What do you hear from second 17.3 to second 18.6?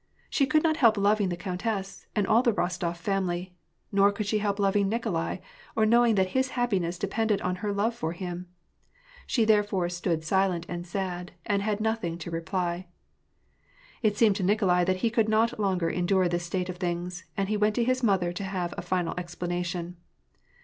and he went to his mother to